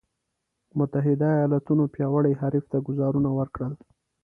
[0.77, 3.73] متحدو ایالتونو پیاوړي حریف ته ګوزارونه ورکړل.